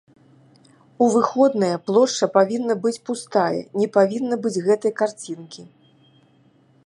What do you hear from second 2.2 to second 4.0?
павінна быць пустая, не